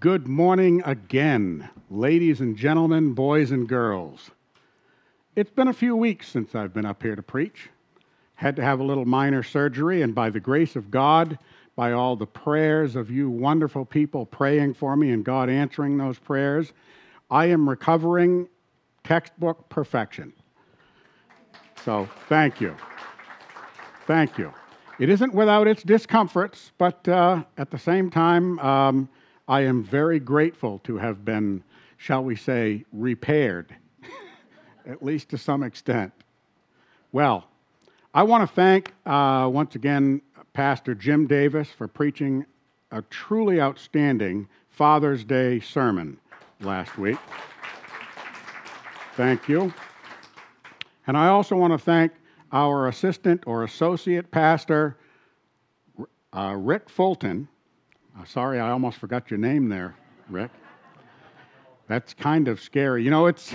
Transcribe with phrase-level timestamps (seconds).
[0.00, 4.30] Good morning again, ladies and gentlemen, boys and girls.
[5.34, 7.68] It's been a few weeks since I've been up here to preach.
[8.36, 11.36] Had to have a little minor surgery, and by the grace of God,
[11.74, 16.20] by all the prayers of you wonderful people praying for me and God answering those
[16.20, 16.72] prayers,
[17.28, 18.48] I am recovering
[19.02, 20.32] textbook perfection.
[21.84, 22.76] So, thank you.
[24.06, 24.52] Thank you.
[25.00, 29.08] It isn't without its discomforts, but uh, at the same time, um,
[29.48, 31.64] I am very grateful to have been,
[31.96, 33.74] shall we say, repaired,
[34.86, 36.12] at least to some extent.
[37.12, 37.48] Well,
[38.12, 40.20] I want to thank uh, once again
[40.52, 42.44] Pastor Jim Davis for preaching
[42.90, 46.18] a truly outstanding Father's Day sermon
[46.60, 47.18] last week.
[49.16, 49.72] Thank you.
[51.06, 52.12] And I also want to thank
[52.52, 54.98] our assistant or associate pastor,
[56.34, 57.48] uh, Rick Fulton.
[58.18, 59.94] Uh, sorry, I almost forgot your name there,
[60.28, 60.50] Rick.
[61.86, 63.04] That's kind of scary.
[63.04, 63.54] You know, it's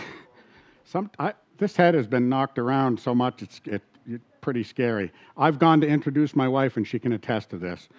[0.86, 1.12] some.
[1.20, 5.12] I, this head has been knocked around so much; it's it, it's pretty scary.
[5.38, 7.90] I've gone to introduce my wife, and she can attest to this.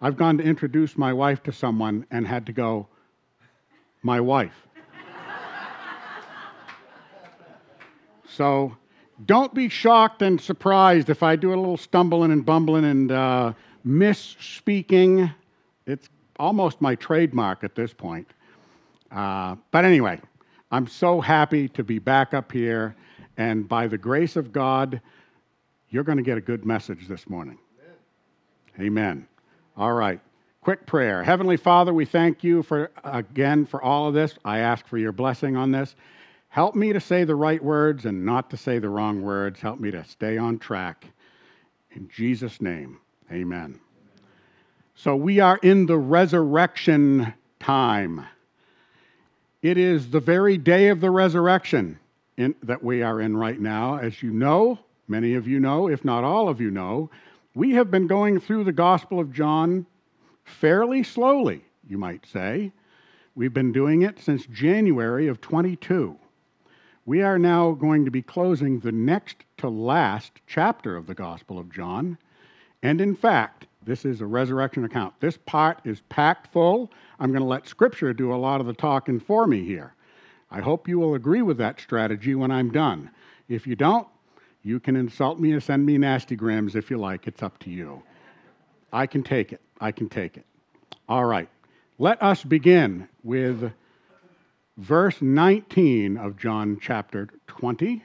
[0.00, 2.86] I've gone to introduce my wife to someone and had to go,
[4.02, 4.68] my wife.
[8.28, 8.76] so
[9.24, 13.52] don't be shocked and surprised if I do a little stumbling and bumbling and uh,
[13.86, 15.34] misspeaking.
[15.86, 18.28] It's almost my trademark at this point.
[19.10, 20.20] Uh, but anyway,
[20.70, 22.96] I'm so happy to be back up here,
[23.36, 25.00] and by the grace of God,
[25.90, 27.58] you're going to get a good message this morning.
[28.78, 28.86] Amen.
[28.86, 29.28] Amen.
[29.76, 30.20] All right.
[30.60, 31.22] Quick prayer.
[31.22, 34.34] Heavenly Father, we thank you for again for all of this.
[34.44, 35.94] I ask for your blessing on this.
[36.48, 39.60] Help me to say the right words and not to say the wrong words.
[39.60, 41.06] Help me to stay on track.
[41.92, 42.98] In Jesus' name,
[43.30, 43.78] amen.
[44.98, 48.24] So we are in the resurrection time.
[49.60, 51.98] It is the very day of the resurrection
[52.38, 53.98] in, that we are in right now.
[53.98, 57.10] As you know, many of you know, if not all of you know,
[57.54, 59.84] we have been going through the Gospel of John
[60.44, 62.72] fairly slowly, you might say.
[63.34, 66.16] We've been doing it since January of 22.
[67.04, 71.58] We are now going to be closing the next to last chapter of the Gospel
[71.58, 72.16] of John.
[72.82, 75.14] And in fact, this is a resurrection account.
[75.20, 76.90] This pot is packed full.
[77.20, 79.94] I'm going to let Scripture do a lot of the talking for me here.
[80.50, 83.10] I hope you will agree with that strategy when I'm done.
[83.48, 84.08] If you don't,
[84.62, 87.28] you can insult me and send me nasty grams if you like.
[87.28, 88.02] It's up to you.
[88.92, 89.60] I can take it.
[89.80, 90.44] I can take it.
[91.08, 91.48] All right.
[91.98, 93.72] Let us begin with
[94.76, 98.02] verse 19 of John chapter 20.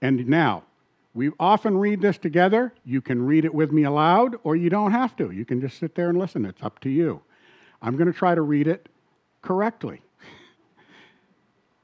[0.00, 0.64] And now,
[1.14, 2.72] we often read this together.
[2.84, 5.30] You can read it with me aloud, or you don't have to.
[5.30, 6.46] You can just sit there and listen.
[6.46, 7.20] It's up to you.
[7.82, 8.88] I'm going to try to read it
[9.42, 10.00] correctly.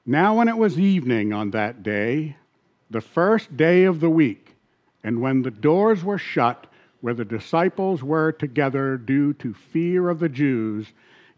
[0.06, 2.36] Now, when it was evening on that day,
[2.88, 4.56] the first day of the week,
[5.04, 6.66] and when the doors were shut
[7.02, 10.86] where the disciples were together due to fear of the Jews,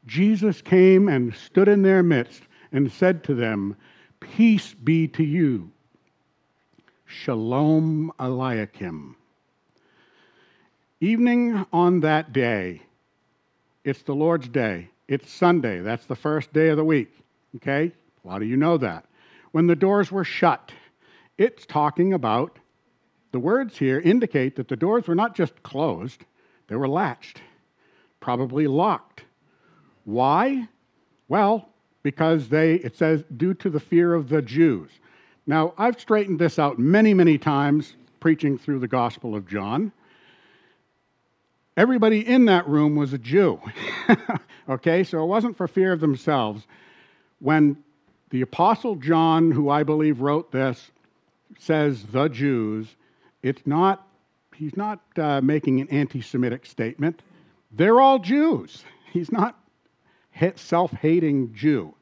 [0.07, 3.77] Jesus came and stood in their midst and said to them,
[4.21, 5.73] Peace be to you.
[7.11, 9.17] Shalom Aleichem.
[11.01, 12.83] Evening on that day,
[13.85, 14.91] it's the Lord's day.
[15.09, 15.81] It's Sunday.
[15.81, 17.13] That's the first day of the week.
[17.57, 17.91] Okay?
[18.25, 19.07] A lot of you know that.
[19.51, 20.73] When the doors were shut,
[21.37, 22.61] it's talking about
[23.33, 26.25] the words here indicate that the doors were not just closed,
[26.69, 27.43] they were latched,
[28.21, 29.25] probably locked.
[30.05, 30.69] Why?
[31.27, 31.71] Well,
[32.05, 34.91] because they, it says, due to the fear of the Jews.
[35.47, 39.93] Now, I've straightened this out many, many times preaching through the Gospel of John.
[41.77, 43.61] Everybody in that room was a Jew.
[44.69, 46.67] okay, so it wasn't for fear of themselves.
[47.39, 47.77] When
[48.31, 50.91] the Apostle John, who I believe wrote this,
[51.59, 52.87] says the Jews,
[53.43, 54.07] it's not,
[54.55, 57.23] he's not uh, making an anti Semitic statement.
[57.73, 58.85] They're all Jews.
[59.13, 59.59] He's not
[60.55, 61.95] self hating Jew.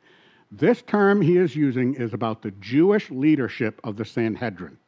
[0.50, 4.78] This term he is using is about the Jewish leadership of the Sanhedrin,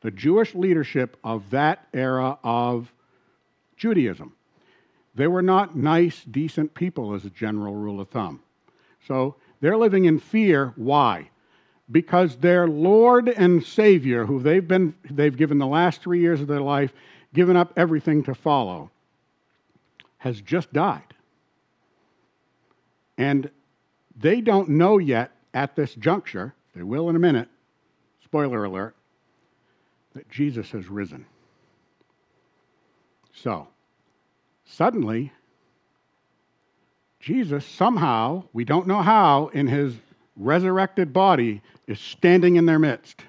[0.00, 2.92] the Jewish leadership of that era of
[3.76, 4.34] Judaism.
[5.14, 8.42] They were not nice, decent people, as a general rule of thumb.
[9.06, 10.72] So they're living in fear.
[10.76, 11.30] Why?
[11.90, 16.46] Because their Lord and Savior, who they've, been, they've given the last three years of
[16.46, 16.92] their life,
[17.34, 18.90] given up everything to follow,
[20.18, 21.14] has just died.
[23.16, 23.50] And
[24.20, 27.48] they don't know yet at this juncture, they will in a minute,
[28.24, 28.94] spoiler alert,
[30.14, 31.24] that Jesus has risen.
[33.32, 33.68] So,
[34.64, 35.32] suddenly,
[37.20, 39.94] Jesus, somehow, we don't know how, in his
[40.36, 43.22] resurrected body, is standing in their midst.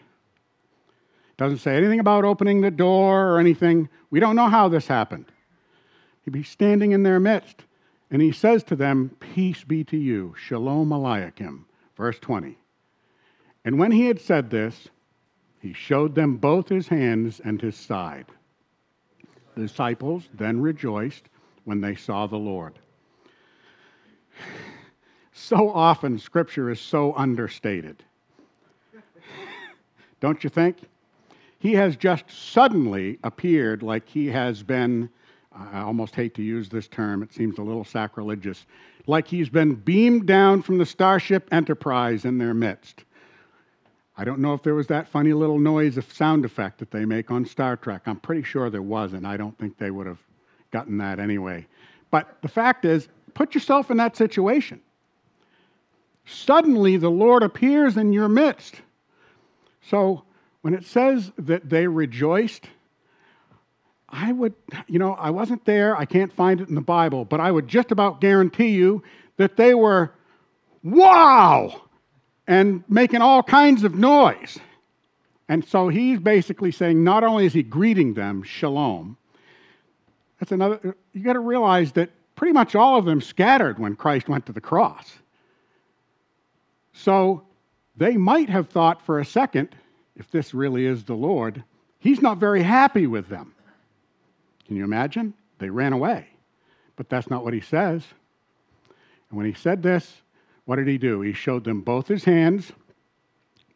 [1.38, 3.88] Doesn't say anything about opening the door or anything.
[4.10, 5.26] We don't know how this happened.
[6.26, 7.64] He'd be standing in their midst.
[8.12, 10.34] And he says to them, Peace be to you.
[10.38, 11.66] Shalom Aleichem.
[11.96, 12.58] Verse 20.
[13.66, 14.88] And when he had said this,
[15.62, 18.26] he showed them both his hands and his side.
[19.56, 21.30] The disciples then rejoiced
[21.66, 22.80] when they saw the Lord.
[25.32, 28.04] So often, Scripture is so understated.
[30.20, 30.80] Don't you think?
[31.60, 35.10] He has just suddenly appeared like he has been,
[35.60, 38.66] I almost hate to use this term, it seems a little sacrilegious,
[39.08, 43.04] like he's been beamed down from the Starship Enterprise in their midst.
[44.18, 47.06] I don't know if there was that funny little noise of sound effect that they
[47.06, 48.04] make on Star Trek.
[48.06, 49.26] I'm pretty sure there wasn't.
[49.26, 50.20] I don't think they would have
[50.72, 51.66] gotten that anyway.
[52.12, 54.82] But the fact is, put yourself in that situation.
[56.26, 58.82] Suddenly, the Lord appears in your midst.
[59.90, 60.24] So,
[60.62, 62.68] when it says that they rejoiced,
[64.12, 64.54] I would,
[64.88, 67.68] you know, I wasn't there, I can't find it in the Bible, but I would
[67.68, 69.04] just about guarantee you
[69.38, 70.12] that they were,
[70.84, 71.84] wow!
[72.50, 74.58] and making all kinds of noise.
[75.48, 79.18] And so he's basically saying not only is he greeting them, shalom,
[80.40, 84.28] that's another, you got to realize that pretty much all of them scattered when Christ
[84.28, 85.20] went to the cross.
[86.94, 87.44] So
[87.96, 89.76] they might have thought for a second,
[90.16, 91.64] if this really is the Lord,
[92.00, 93.54] he's not very happy with them.
[94.70, 95.34] Can you imagine?
[95.58, 96.28] They ran away.
[96.96, 98.04] But that's not what he says.
[99.30, 100.22] And when he said this,
[100.66, 101.22] what did he do?
[101.22, 102.72] He showed them both his hands,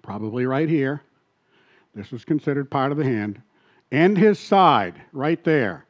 [0.03, 1.01] probably right here.
[1.95, 3.41] This was considered part of the hand,
[3.91, 5.87] and his side, right there,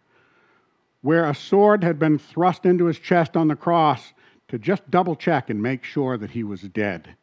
[1.02, 4.14] where a sword had been thrust into his chest on the cross
[4.48, 7.14] to just double check and make sure that he was dead.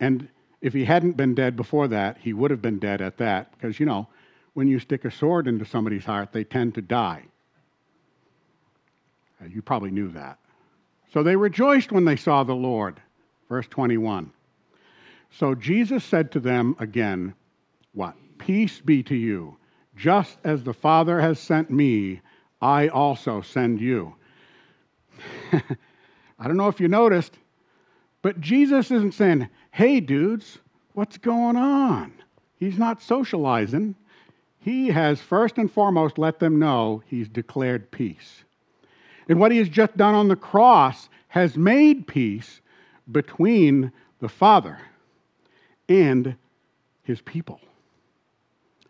[0.00, 0.28] And
[0.60, 3.78] if he hadn't been dead before that, he would have been dead at that, because,
[3.78, 4.08] you know,
[4.54, 7.24] when you stick a sword into somebody's heart, they tend to die.
[9.40, 10.38] Uh, you probably knew that.
[11.12, 13.00] So they rejoiced when they saw the Lord.
[13.48, 14.32] Verse 21.
[15.30, 17.34] So Jesus said to them again,
[17.92, 18.14] What?
[18.38, 19.56] Peace be to you.
[19.96, 22.20] Just as the Father has sent me,
[22.60, 24.14] I also send you.
[25.52, 27.38] I don't know if you noticed,
[28.22, 30.58] but Jesus isn't saying, Hey, dudes,
[30.94, 32.12] what's going on?
[32.58, 33.94] He's not socializing.
[34.62, 38.44] He has first and foremost let them know he's declared peace.
[39.28, 42.60] And what he has just done on the cross has made peace
[43.10, 44.78] between the Father
[45.88, 46.36] and
[47.02, 47.60] his people.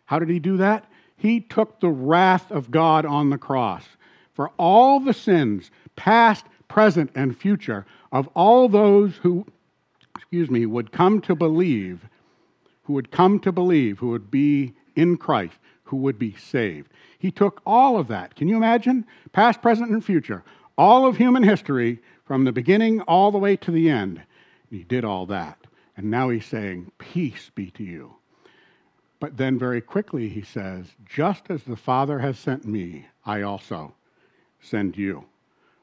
[0.05, 0.85] How did he do that?
[1.17, 3.83] He took the wrath of God on the cross
[4.33, 9.45] for all the sins, past, present, and future, of all those who,
[10.15, 12.01] excuse me, would come to believe,
[12.83, 16.91] who would come to believe, who would be in Christ, who would be saved.
[17.19, 18.35] He took all of that.
[18.35, 19.05] Can you imagine?
[19.31, 20.43] Past, present, and future.
[20.77, 24.21] All of human history from the beginning all the way to the end.
[24.69, 25.59] He did all that.
[25.95, 28.15] And now he's saying, Peace be to you.
[29.19, 33.93] But then very quickly he says, Just as the Father has sent me, I also
[34.59, 35.25] send you.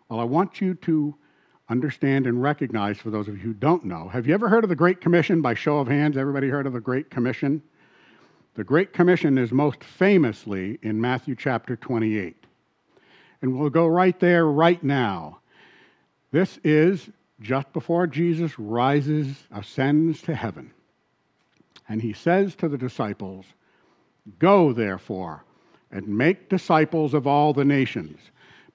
[0.09, 1.15] Well, I want you to
[1.69, 4.71] understand and recognize, for those of you who don't know, have you ever heard of
[4.71, 6.17] the Great Commission by show of hands?
[6.17, 7.63] Everybody heard of the Great Commission?
[8.61, 12.37] The Great Commission is most famously in Matthew chapter 28.
[13.41, 15.39] And we'll go right there right now.
[16.31, 17.09] This is
[17.41, 20.73] just before Jesus rises, ascends to heaven.
[21.89, 23.47] And he says to the disciples,
[24.39, 25.43] Go, therefore,
[25.91, 28.19] and make disciples of all the nations,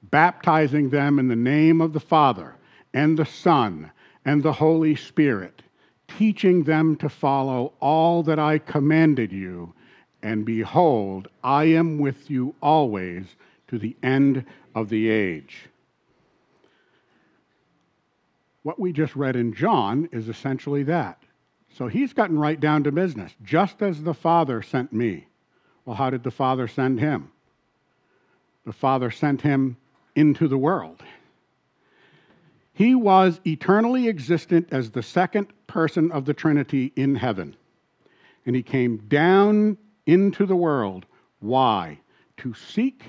[0.02, 2.56] baptizing them in the name of the Father,
[2.92, 3.92] and the Son,
[4.26, 5.62] and the Holy Spirit,
[6.08, 9.74] teaching them to follow all that I commanded you.
[10.22, 13.26] And behold, I am with you always
[13.68, 15.70] to the end of the age.
[18.64, 21.22] What we just read in John is essentially that.
[21.78, 23.34] So he's gotten right down to business.
[23.44, 25.28] Just as the Father sent me.
[25.86, 27.32] Well, how did the Father send him?
[28.66, 29.78] The Father sent him
[30.16, 31.04] into the world.
[32.76, 37.56] He was eternally existent as the second person of the Trinity in heaven.
[38.46, 41.06] And he came down into the world.
[41.40, 42.00] Why?
[42.38, 43.06] To seek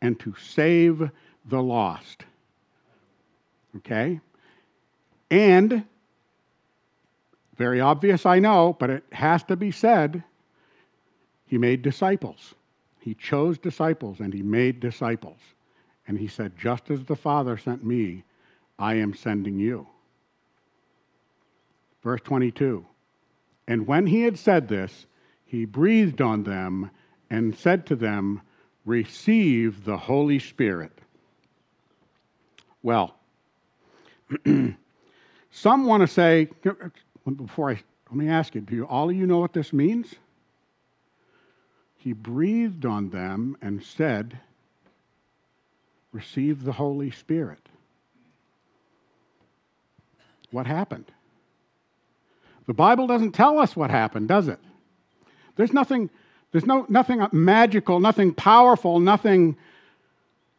[0.00, 1.10] and to save
[1.46, 2.26] the lost.
[3.78, 4.20] Okay?
[5.32, 5.84] And,
[7.56, 10.22] very obvious, I know, but it has to be said,
[11.44, 12.54] he made disciples.
[13.00, 15.40] He chose disciples and he made disciples.
[16.06, 18.22] And he said, Just as the Father sent me,
[18.78, 19.86] I am sending you.
[22.02, 22.86] Verse 22
[23.66, 25.06] And when he had said this,
[25.44, 26.90] he breathed on them
[27.30, 28.42] and said to them,
[28.84, 30.92] Receive the Holy Spirit.
[32.82, 33.16] Well,
[35.50, 36.48] some want to say,
[37.36, 40.14] before I let me ask you, do you, all of you know what this means?
[41.96, 44.38] He breathed on them and said,
[46.12, 47.67] Receive the Holy Spirit.
[50.50, 51.06] What happened?
[52.66, 54.58] The Bible doesn't tell us what happened, does it?
[55.56, 56.10] There's nothing,
[56.52, 59.56] there's no, nothing magical, nothing powerful, nothing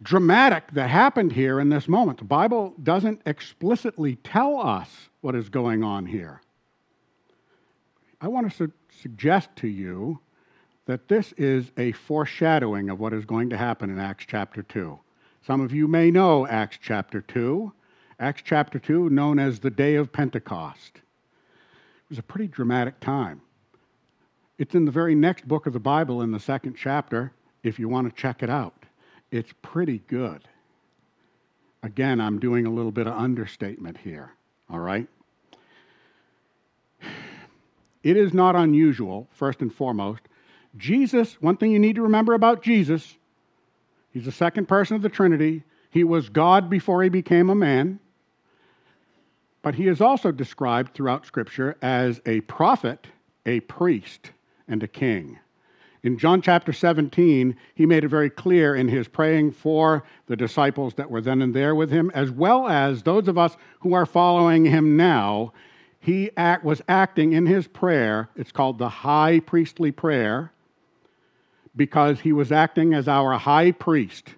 [0.02, 2.18] dramatic that happened here in this moment.
[2.18, 6.42] The Bible doesn't explicitly tell us what is going on here.
[8.22, 10.20] I want to su- suggest to you
[10.86, 15.00] that this is a foreshadowing of what is going to happen in Acts chapter 2.
[15.46, 17.72] Some of you may know Acts chapter 2.
[18.22, 20.98] Acts chapter 2, known as the Day of Pentecost.
[20.98, 23.40] It was a pretty dramatic time.
[24.58, 27.32] It's in the very next book of the Bible, in the second chapter,
[27.64, 28.84] if you want to check it out.
[29.32, 30.42] It's pretty good.
[31.82, 34.34] Again, I'm doing a little bit of understatement here,
[34.70, 35.08] all right?
[38.04, 40.24] It is not unusual, first and foremost.
[40.76, 43.16] Jesus, one thing you need to remember about Jesus,
[44.12, 45.64] he's the second person of the Trinity.
[45.90, 48.02] He was God before he became a man.
[49.62, 53.08] But he is also described throughout Scripture as a prophet,
[53.46, 54.32] a priest,
[54.68, 55.40] and a king.
[56.02, 60.94] In John chapter 17, he made it very clear in his praying for the disciples
[60.94, 64.06] that were then and there with him, as well as those of us who are
[64.06, 65.52] following him now.
[66.00, 70.54] He act, was acting in his prayer, it's called the high priestly prayer,
[71.76, 74.36] because he was acting as our high priest,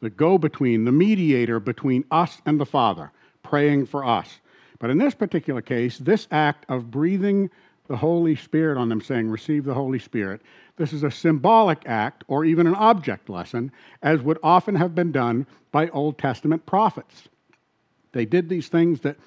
[0.00, 3.12] the go between, the mediator between us and the Father,
[3.54, 4.40] praying for us.
[4.80, 7.48] But in this particular case, this act of breathing
[7.86, 10.42] the Holy Spirit on them, saying, Receive the Holy Spirit,
[10.76, 13.70] this is a symbolic act or even an object lesson,
[14.02, 17.28] as would often have been done by Old Testament prophets.
[18.10, 19.18] They did these things that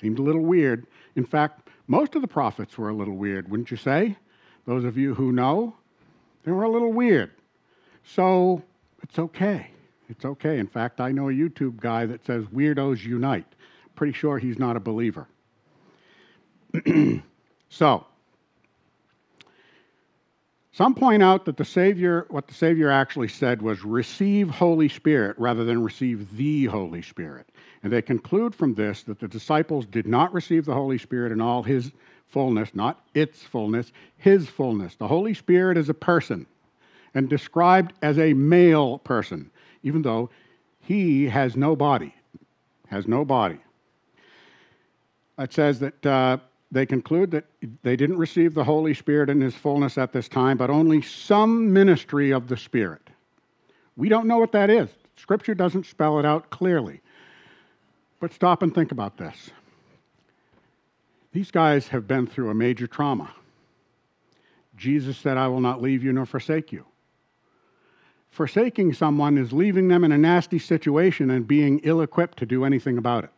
[0.00, 0.88] seemed a little weird.
[1.14, 4.16] In fact, most of the prophets were a little weird, wouldn't you say?
[4.66, 5.76] Those of you who know,
[6.42, 7.30] they were a little weird.
[8.02, 8.64] So
[9.04, 9.70] it's okay.
[10.08, 10.58] It's okay.
[10.58, 13.46] In fact, I know a YouTube guy that says weirdos unite.
[13.96, 15.26] Pretty sure he's not a believer.
[17.68, 18.06] so,
[20.72, 25.34] some point out that the Savior, what the Savior actually said was receive Holy Spirit
[25.38, 27.48] rather than receive the Holy Spirit.
[27.82, 31.40] And they conclude from this that the disciples did not receive the Holy Spirit in
[31.40, 31.92] all his
[32.26, 34.96] fullness, not its fullness, his fullness.
[34.96, 36.46] The Holy Spirit is a person
[37.14, 39.50] and described as a male person,
[39.82, 40.28] even though
[40.80, 42.14] he has no body.
[42.88, 43.58] Has no body.
[45.38, 46.38] It says that uh,
[46.70, 47.44] they conclude that
[47.82, 51.72] they didn't receive the Holy Spirit in his fullness at this time, but only some
[51.72, 53.02] ministry of the Spirit.
[53.96, 54.88] We don't know what that is.
[55.16, 57.00] Scripture doesn't spell it out clearly.
[58.20, 59.50] But stop and think about this.
[61.32, 63.30] These guys have been through a major trauma.
[64.76, 66.84] Jesus said, I will not leave you nor forsake you.
[68.30, 72.64] Forsaking someone is leaving them in a nasty situation and being ill equipped to do
[72.64, 73.30] anything about it.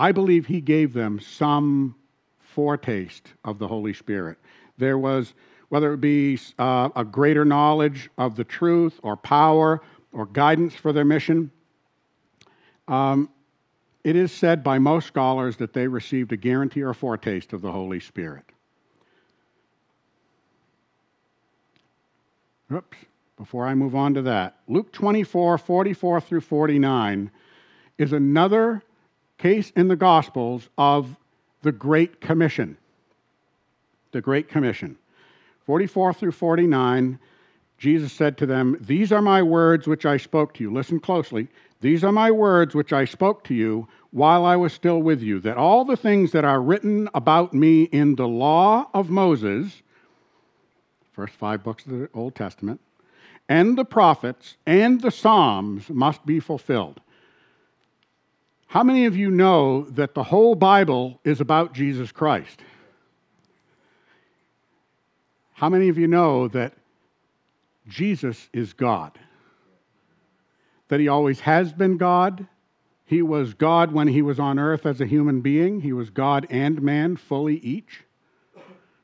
[0.00, 1.94] I believe he gave them some
[2.38, 4.38] foretaste of the Holy Spirit.
[4.78, 5.34] There was,
[5.68, 10.94] whether it be uh, a greater knowledge of the truth or power or guidance for
[10.94, 11.50] their mission,
[12.88, 13.28] um,
[14.02, 17.70] it is said by most scholars that they received a guarantee or foretaste of the
[17.70, 18.44] Holy Spirit.
[22.72, 22.96] Oops,
[23.36, 27.30] before I move on to that, Luke 24, 44 through 49
[27.98, 28.82] is another
[29.40, 31.16] case in the Gospels of
[31.62, 32.76] the Great Commission.
[34.12, 34.96] The Great Commission.
[35.64, 37.18] 44 through 49,
[37.78, 40.72] Jesus said to them, These are my words which I spoke to you.
[40.72, 41.48] Listen closely.
[41.80, 45.40] These are my words which I spoke to you while I was still with you,
[45.40, 49.82] that all the things that are written about me in the law of Moses,
[51.12, 52.80] first five books of the Old Testament,
[53.48, 57.00] and the prophets and the Psalms must be fulfilled.
[58.70, 62.62] How many of you know that the whole Bible is about Jesus Christ?
[65.54, 66.74] How many of you know that
[67.88, 69.18] Jesus is God?
[70.86, 72.46] That he always has been God?
[73.04, 75.80] He was God when he was on earth as a human being.
[75.80, 78.04] He was God and man, fully each.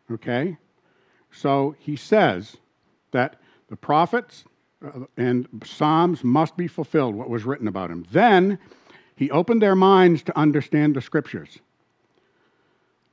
[0.08, 0.58] Okay?
[1.32, 2.56] So he says
[3.10, 4.44] that the prophets
[4.80, 8.06] uh, and Psalms must be fulfilled, what was written about him.
[8.12, 8.60] Then
[9.16, 11.58] He opened their minds to understand the scriptures.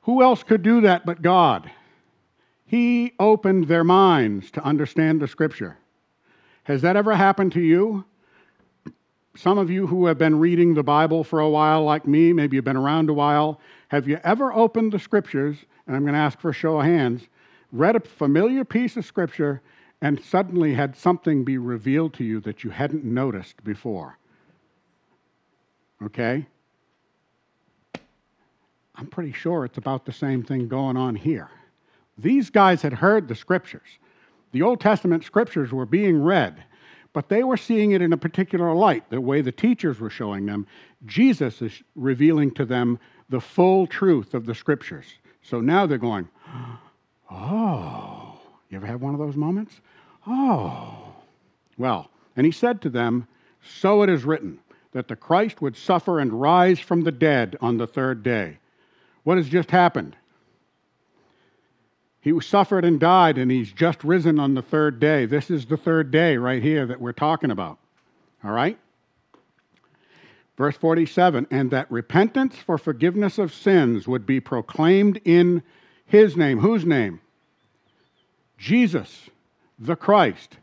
[0.02, 1.72] Who else could do that but God?
[2.66, 5.78] He opened their minds to understand the scripture.
[6.64, 8.04] Has that ever happened to you?
[9.36, 12.56] Some of you who have been reading the Bible for a while, like me, maybe
[12.56, 15.58] you've been around a while, have you ever opened the scriptures?
[15.88, 17.28] And I'm going to ask for a show of hands.
[17.72, 19.62] Read a familiar piece of scripture
[20.02, 24.18] and suddenly had something be revealed to you that you hadn't noticed before.
[26.06, 26.46] Okay?
[28.96, 31.50] I'm pretty sure it's about the same thing going on here.
[32.18, 33.88] These guys had heard the scriptures.
[34.52, 36.64] The Old Testament scriptures were being read,
[37.12, 40.46] but they were seeing it in a particular light, the way the teachers were showing
[40.46, 40.68] them.
[41.06, 45.06] Jesus is revealing to them the full truth of the scriptures.
[45.42, 46.28] So now they're going,
[47.32, 49.82] Oh, you ever have one of those moments?
[50.28, 51.14] Oh.
[51.78, 53.28] Well, and he said to them,
[53.64, 54.60] So it is written,
[54.94, 58.58] that the Christ would suffer and rise from the dead on the third day.
[59.24, 60.16] What has just happened?
[62.22, 65.26] He suffered and died, and he's just risen on the third day.
[65.26, 67.80] This is the third day right here that we're talking about.
[68.44, 68.78] All right?
[70.58, 75.64] Verse 47 and that repentance for forgiveness of sins would be proclaimed in
[76.06, 76.60] his name.
[76.60, 77.20] Whose name?
[78.58, 79.30] Jesus,
[79.80, 80.58] the Christ.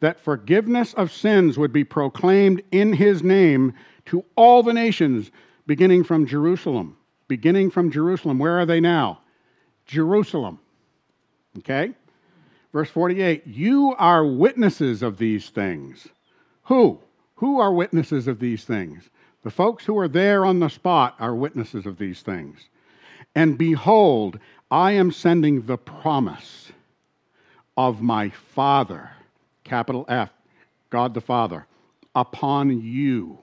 [0.00, 3.74] That forgiveness of sins would be proclaimed in his name
[4.06, 5.30] to all the nations,
[5.66, 6.96] beginning from Jerusalem.
[7.28, 8.38] Beginning from Jerusalem.
[8.38, 9.20] Where are they now?
[9.86, 10.58] Jerusalem.
[11.58, 11.92] Okay?
[12.72, 16.08] Verse 48 You are witnesses of these things.
[16.64, 17.00] Who?
[17.36, 19.08] Who are witnesses of these things?
[19.42, 22.68] The folks who are there on the spot are witnesses of these things.
[23.34, 24.38] And behold,
[24.70, 26.72] I am sending the promise
[27.76, 29.10] of my Father,
[29.66, 30.30] capital F,
[30.88, 31.66] God the Father,
[32.14, 33.38] upon you.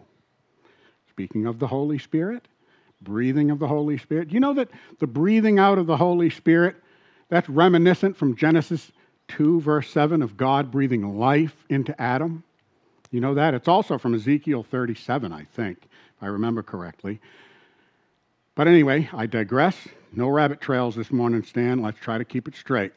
[1.10, 2.48] Speaking of the Holy Spirit,
[3.03, 4.32] breathing of the Holy Spirit.
[4.32, 6.75] You know that the breathing out of the Holy Spirit
[7.29, 8.92] that's reminiscent from Genesis
[9.29, 12.44] 2, verse 7, of God breathing life into Adam.
[13.12, 13.53] You know that?
[13.53, 17.20] It's also from Ezekiel 37, I think, if I remember correctly.
[18.55, 19.75] But anyway, I digress.
[20.12, 21.81] No rabbit trails this morning, Stan.
[21.81, 22.94] Let's try to keep it straight.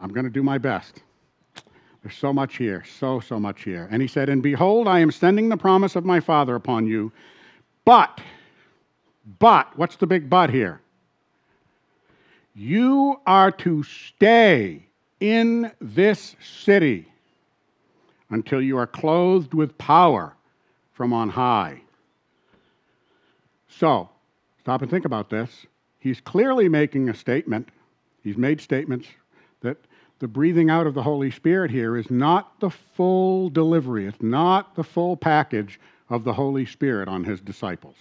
[0.00, 1.02] I'm going to do my best.
[2.02, 3.88] There's so much here, so, so much here.
[3.90, 7.12] And he said, And behold, I am sending the promise of my Father upon you.
[7.84, 8.20] But,
[9.38, 10.80] but, what's the big but here?
[12.54, 14.86] You are to stay
[15.20, 17.06] in this city
[18.30, 20.34] until you are clothed with power
[20.92, 21.82] from on high.
[23.68, 24.08] So,
[24.60, 25.66] stop and think about this.
[25.98, 27.68] He's clearly making a statement.
[28.22, 29.08] He's made statements
[29.60, 29.76] that
[30.20, 34.76] the breathing out of the Holy Spirit here is not the full delivery, it's not
[34.76, 35.80] the full package
[36.10, 37.96] of the Holy Spirit on his disciples.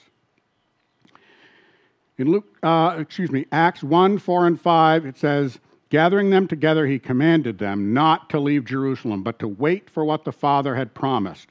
[2.17, 6.86] In Luke, uh, excuse me, Acts 1, 4, and 5, it says, Gathering them together,
[6.86, 10.93] he commanded them not to leave Jerusalem, but to wait for what the Father had
[10.93, 11.47] promised.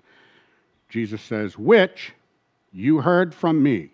[0.90, 2.12] Jesus says, Which
[2.72, 3.90] you heard from me.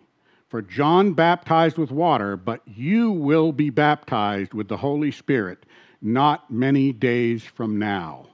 [0.49, 5.65] For John baptized with water, but you will be baptized with the Holy Spirit
[6.05, 8.27] not many days from now.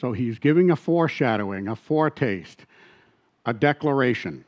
[0.00, 2.66] So he's giving a foreshadowing, a foretaste,
[3.46, 4.44] a declaration.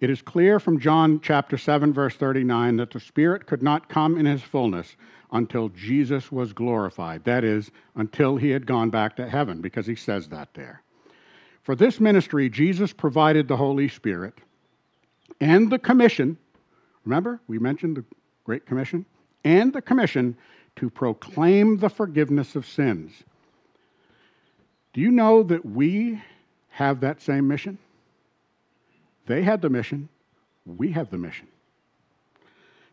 [0.00, 4.16] It is clear from John chapter 7 verse 39 that the Spirit could not come
[4.16, 4.96] in his fullness
[5.32, 7.24] until Jesus was glorified.
[7.24, 10.82] That is, until he had gone back to heaven, because he says that there.
[11.62, 14.34] For this ministry, Jesus provided the Holy Spirit
[15.40, 16.38] and the commission.
[17.04, 18.04] Remember, we mentioned the
[18.44, 19.04] Great Commission?
[19.44, 20.36] And the commission
[20.78, 23.12] to proclaim the forgiveness of sins.
[24.92, 26.22] Do you know that we
[26.70, 27.78] have that same mission?
[29.26, 30.08] They had the mission,
[30.64, 31.48] we have the mission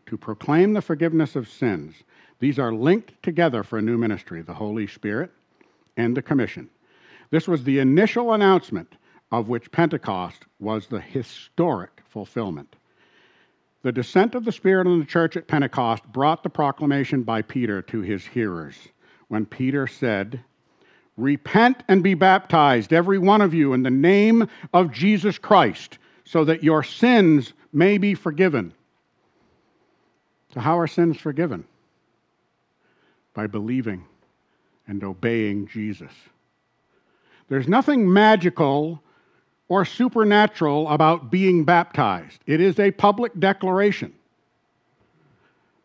[0.06, 1.94] to proclaim the forgiveness of sins.
[2.38, 5.30] These are linked together for a new ministry the Holy Spirit
[5.96, 6.70] and the commission.
[7.30, 8.94] This was the initial announcement
[9.32, 12.75] of which Pentecost was the historic fulfillment.
[13.86, 17.80] The descent of the Spirit on the church at Pentecost brought the proclamation by Peter
[17.82, 18.74] to his hearers
[19.28, 20.42] when Peter said,
[21.16, 26.44] Repent and be baptized, every one of you, in the name of Jesus Christ so
[26.46, 28.74] that your sins may be forgiven.
[30.52, 31.64] So, how are sins forgiven?
[33.34, 34.04] By believing
[34.88, 36.10] and obeying Jesus.
[37.48, 39.00] There's nothing magical
[39.68, 44.12] or supernatural about being baptized, it is a public declaration.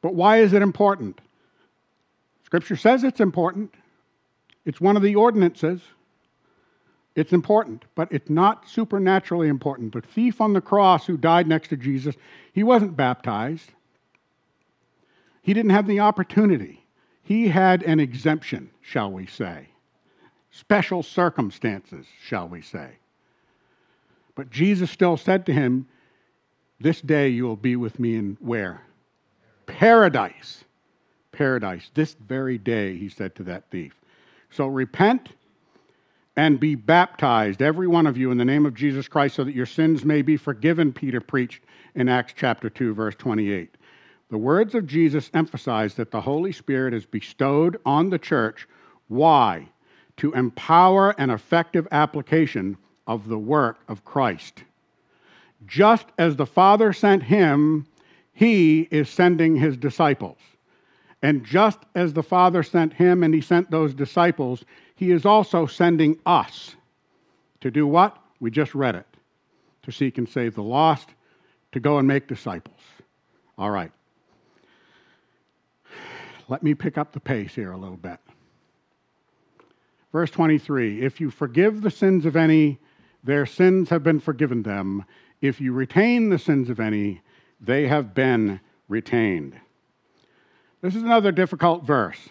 [0.02, 1.22] But why is it important?
[2.44, 3.74] Scripture says it's important.
[4.66, 5.82] It's one of the ordinances.
[7.16, 9.94] It's important, but it's not supernaturally important.
[9.94, 12.16] The thief on the cross who died next to Jesus,
[12.54, 13.72] he wasn't baptized.
[15.42, 16.86] He didn't have the opportunity.
[17.24, 19.68] He had an exemption, shall we say.
[20.52, 22.92] Special circumstances, shall we say.
[24.42, 25.86] But Jesus still said to him,
[26.80, 28.82] This day you will be with me in where?
[29.68, 30.64] Paradise.
[31.32, 31.92] Paradise.
[31.94, 33.94] This very day, he said to that thief.
[34.50, 35.30] So repent
[36.36, 39.54] and be baptized, every one of you, in the name of Jesus Christ, so that
[39.54, 41.62] your sins may be forgiven, Peter preached
[41.94, 43.76] in Acts chapter 2, verse 28.
[44.32, 48.68] The words of Jesus emphasize that the Holy Spirit is bestowed on the church.
[49.08, 49.70] Why?
[50.18, 52.76] To empower an effective application
[53.12, 54.64] of the work of Christ.
[55.68, 57.86] Just as the Father sent him,
[58.34, 60.38] he is sending his disciples.
[61.22, 64.64] And just as the Father sent him and he sent those disciples,
[64.96, 66.76] he is also sending us
[67.60, 68.18] to do what?
[68.40, 69.06] We just read it
[69.84, 71.10] to seek and save the lost,
[71.74, 72.80] to go and make disciples.
[73.58, 73.92] All right.
[76.48, 78.20] Let me pick up the pace here a little bit.
[80.12, 82.78] Verse 23 If you forgive the sins of any,
[83.24, 85.06] their sins have been forgiven them.
[85.42, 87.22] If you retain the sins of any,
[87.60, 89.56] they have been retained.
[90.82, 92.30] This is another difficult verse.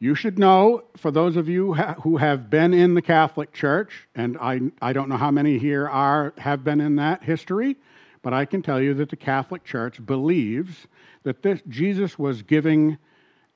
[0.00, 4.38] You should know, for those of you who have been in the Catholic Church, and
[4.38, 7.76] I, I don't know how many here are, have been in that history,
[8.22, 10.86] but I can tell you that the Catholic Church believes
[11.24, 12.96] that this, Jesus was giving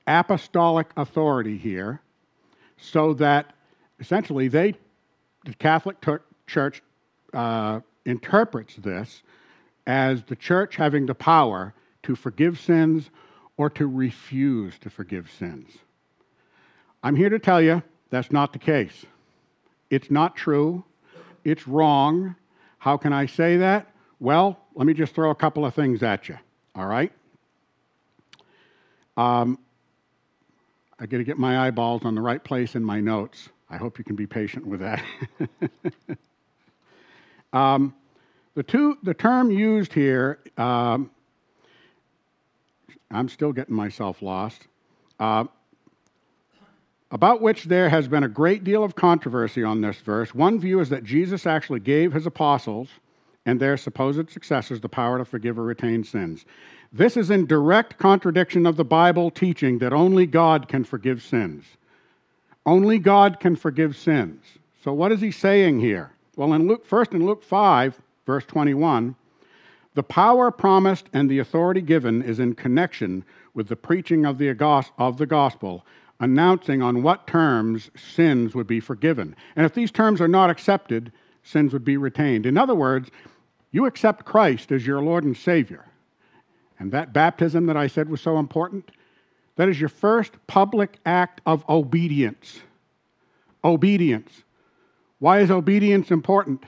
[0.05, 2.01] apostolic authority here
[2.77, 3.53] so that
[3.99, 4.75] essentially they,
[5.45, 5.97] the Catholic
[6.47, 6.81] Church
[7.33, 9.23] uh, interprets this
[9.85, 13.09] as the church having the power to forgive sins
[13.57, 15.69] or to refuse to forgive sins.
[17.03, 19.05] I'm here to tell you that's not the case.
[19.89, 20.83] It's not true.
[21.43, 22.35] It's wrong.
[22.79, 23.93] How can I say that?
[24.19, 26.37] Well, let me just throw a couple of things at you,
[26.75, 27.11] all right?
[29.17, 29.59] Um,
[30.99, 33.49] I got to get my eyeballs on the right place in my notes.
[33.73, 35.03] I hope you can be patient with that.
[37.53, 37.95] um,
[38.53, 41.09] the, two, the term used here, um,
[43.09, 44.67] I'm still getting myself lost.
[45.19, 45.45] Uh,
[47.09, 50.35] about which there has been a great deal of controversy on this verse.
[50.35, 52.89] One view is that Jesus actually gave his apostles
[53.47, 56.45] and their supposed successors the power to forgive or retain sins.
[56.91, 61.65] This is in direct contradiction of the Bible teaching that only God can forgive sins.
[62.65, 64.43] Only God can forgive sins.
[64.83, 66.11] So, what is he saying here?
[66.35, 69.15] Well, in Luke, first in Luke 5, verse 21,
[69.93, 73.23] the power promised and the authority given is in connection
[73.53, 74.49] with the preaching of the,
[74.97, 75.85] of the gospel
[76.19, 79.35] announcing on what terms sins would be forgiven.
[79.55, 81.11] And if these terms are not accepted,
[81.43, 82.45] sins would be retained.
[82.45, 83.09] In other words,
[83.71, 85.85] you accept Christ as your Lord and Savior.
[86.79, 88.91] And that baptism that I said was so important,
[89.55, 92.59] that is your first public act of obedience.
[93.63, 94.43] Obedience.
[95.19, 96.63] Why is obedience important?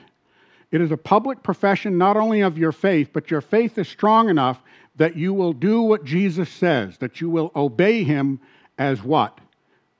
[0.70, 4.28] It is a public profession not only of your faith, but your faith is strong
[4.28, 4.62] enough
[4.96, 8.40] that you will do what Jesus says, that you will obey him
[8.78, 9.38] as what?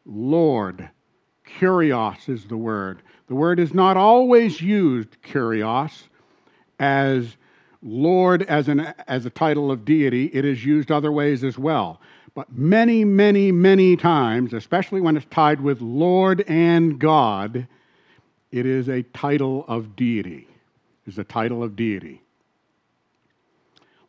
[0.04, 0.88] Lord.
[1.58, 3.02] Kurios is the word.
[3.28, 6.04] The word is not always used, kurios,
[6.78, 7.36] as
[7.82, 10.26] Lord as, an, as a title of deity.
[10.26, 12.00] It is used other ways as well.
[12.36, 17.66] But many, many, many times, especially when it's tied with Lord and God,
[18.52, 20.46] it is a title of deity.
[21.06, 22.20] Is a title of deity.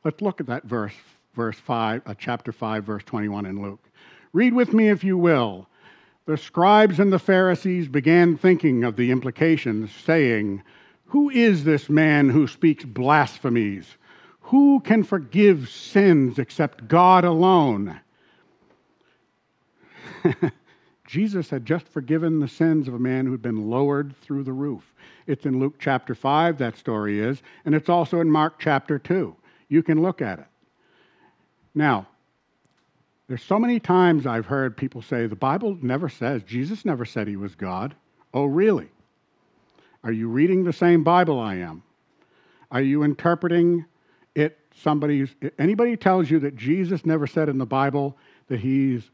[0.04, 0.94] Let's look at that verse,
[1.36, 3.88] verse 5, uh, chapter 5, verse 21 in Luke.
[4.34, 5.66] Read with me if you will.
[6.26, 10.64] The scribes and the Pharisees began thinking of the implications, saying,
[11.06, 13.96] Who is this man who speaks blasphemies?
[14.42, 18.02] Who can forgive sins except God alone?
[21.08, 24.94] Jesus had just forgiven the sins of a man who'd been lowered through the roof.
[25.26, 29.36] It's in Luke chapter 5, that story is, and it's also in Mark chapter 2.
[29.70, 30.48] You can look at it.
[31.74, 32.08] Now,
[33.28, 37.28] there's so many times I've heard people say, the Bible never says, Jesus never said
[37.28, 37.96] he was God.
[38.34, 38.90] Oh, really?
[40.04, 41.84] Are you reading the same Bible I am?
[42.72, 43.86] Are you interpreting
[44.36, 48.16] it somebody's anybody tells you that Jesus never said in the Bible
[48.48, 49.10] that he's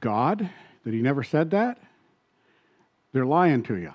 [0.00, 0.48] God,
[0.84, 1.78] that he never said that?
[3.12, 3.92] They're lying to you.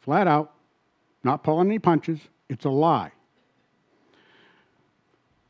[0.00, 0.52] Flat out,
[1.22, 3.12] not pulling any punches, it's a lie.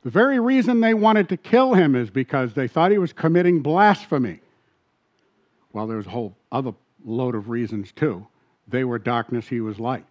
[0.03, 3.63] The very reason they wanted to kill him is because they thought he was committing
[3.63, 4.41] blasphemy.
[5.73, 6.73] Well, there's a whole other
[7.05, 8.27] load of reasons too.
[8.69, 10.07] They were darkness, he was light.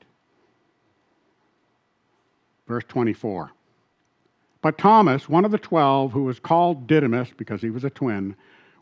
[2.67, 3.51] Verse 24.
[4.63, 8.33] But Thomas, one of the twelve, who was called Didymus because he was a twin,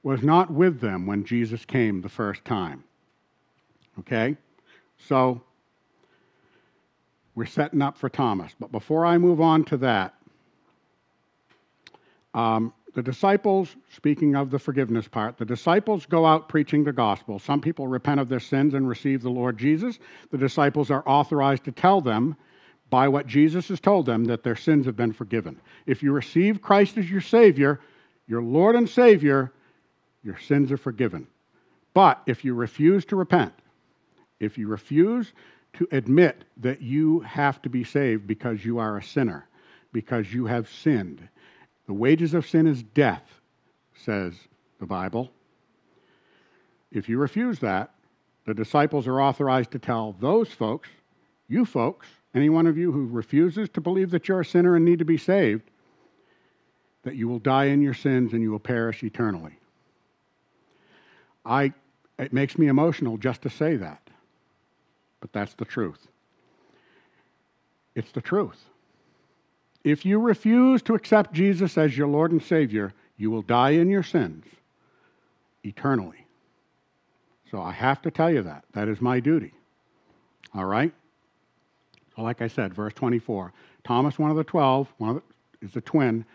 [0.04, 2.84] was not with them when Jesus came the first time.
[4.00, 4.38] Okay?
[5.00, 5.42] So,
[7.34, 8.54] we're setting up for Thomas.
[8.60, 10.14] But before I move on to that,
[12.36, 17.40] um, the disciples, speaking of the forgiveness part, the disciples go out preaching the gospel.
[17.40, 19.98] Some people repent of their sins and receive the Lord Jesus.
[20.30, 22.36] The disciples are authorized to tell them
[22.92, 25.60] by what Jesus has told them that their sins have been forgiven.
[25.88, 27.80] If you receive Christ as your Savior,
[28.28, 29.52] your Lord and Savior,
[30.24, 31.26] your sins are forgiven.
[31.94, 33.54] But if you refuse to repent,
[34.40, 35.32] if you refuse
[35.74, 39.48] to admit that you have to be saved because you are a sinner,
[39.94, 41.28] because you have sinned,
[41.88, 43.24] the wages of sin is death,
[43.96, 44.34] says
[44.80, 45.32] the Bible.
[46.92, 47.92] If you refuse that,
[48.46, 50.90] the disciples are authorized to tell those folks,
[51.48, 54.86] you folks, any one of you who refuses to believe that you're a sinner and
[54.86, 55.64] need to be saved,
[57.04, 59.58] that you will die in your sins and you will perish eternally.
[61.46, 61.74] I,
[62.20, 64.02] it makes me emotional just to say that,
[65.20, 66.08] but that's the truth.
[67.96, 68.64] It's the truth.
[69.84, 73.90] If you refuse to accept Jesus as your Lord and Savior, you will die in
[73.90, 74.46] your sins
[75.64, 76.26] eternally.
[77.50, 78.64] So I have to tell you that.
[78.74, 79.54] That is my duty.
[80.56, 80.94] All right?
[82.18, 85.22] Like I said, verse 24 Thomas, one of the twelve, the,
[85.62, 86.26] is a twin,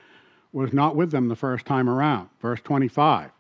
[0.53, 2.29] was not with them the first time around.
[2.41, 3.31] Verse 25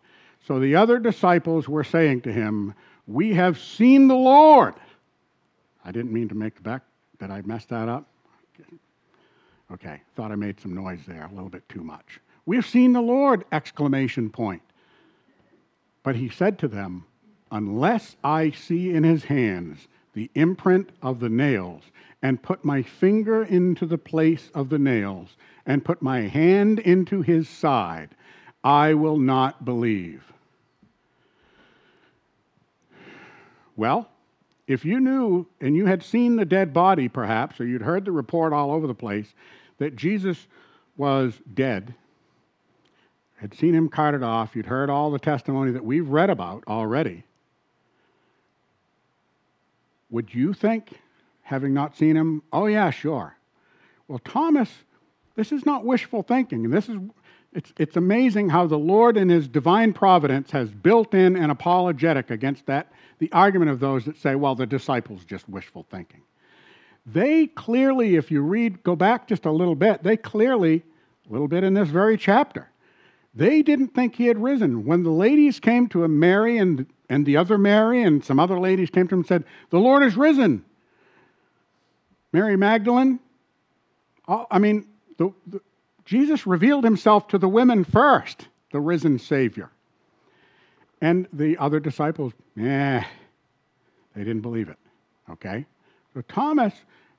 [0.46, 2.74] So the other disciples were saying to him,
[3.06, 4.74] We have seen the Lord.
[5.84, 6.82] I didn't mean to make the back,
[7.18, 8.06] did I mess that up?
[9.72, 12.20] Okay, thought I made some noise there, a little bit too much.
[12.44, 13.44] We've seen the Lord!
[13.50, 14.62] Exclamation point.
[16.04, 17.04] But he said to them,
[17.50, 21.82] Unless I see in his hands the imprint of the nails,
[22.22, 27.20] and put my finger into the place of the nails, and put my hand into
[27.20, 28.08] his side,
[28.64, 30.24] I will not believe.
[33.76, 34.08] Well,
[34.66, 38.10] if you knew and you had seen the dead body, perhaps, or you'd heard the
[38.10, 39.34] report all over the place
[39.76, 40.46] that Jesus
[40.96, 41.94] was dead,
[43.36, 47.22] had seen him carted off, you'd heard all the testimony that we've read about already,
[50.10, 51.00] would you think,
[51.42, 53.36] having not seen him, oh, yeah, sure?
[54.08, 54.70] Well, Thomas,
[55.34, 56.64] this is not wishful thinking.
[56.64, 56.96] And this is,
[57.52, 62.30] it's, it's amazing how the Lord in his divine providence has built in an apologetic
[62.30, 66.22] against that the argument of those that say, well, the disciples just wishful thinking.
[67.06, 70.82] They clearly, if you read, go back just a little bit, they clearly,
[71.28, 72.68] a little bit in this very chapter,
[73.36, 74.86] they didn't think he had risen.
[74.86, 78.58] When the ladies came to him, Mary and, and the other Mary and some other
[78.58, 80.64] ladies came to him and said, The Lord is risen.
[82.32, 83.20] Mary Magdalene,
[84.26, 84.86] I mean,
[85.18, 85.60] the, the,
[86.06, 89.70] Jesus revealed himself to the women first, the risen Savior.
[91.02, 93.02] And the other disciples, eh,
[94.14, 94.78] they didn't believe it.
[95.30, 95.66] Okay?
[96.14, 96.72] So Thomas,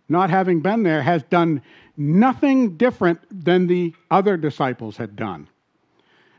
[0.10, 1.62] not having been there, has done
[1.96, 5.48] nothing different than the other disciples had done.